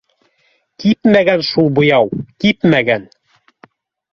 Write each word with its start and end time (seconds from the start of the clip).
—Кипмәгән 0.83 1.45
шул 1.49 1.69
буяуы, 1.75 2.23
кипмәгән 2.45 3.07